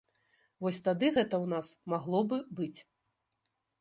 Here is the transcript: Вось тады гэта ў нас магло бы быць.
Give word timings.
Вось 0.65 0.79
тады 0.87 1.11
гэта 1.17 1.35
ў 1.43 1.51
нас 1.53 1.67
магло 1.93 2.19
бы 2.33 2.41
быць. 2.61 2.79